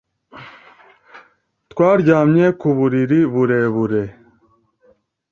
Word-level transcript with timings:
Twaryamye 1.71 2.45
ku 2.59 2.67
buriri 2.77 3.19
burebure 3.33 4.03